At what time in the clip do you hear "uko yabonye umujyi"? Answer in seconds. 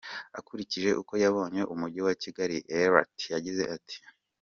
1.01-2.01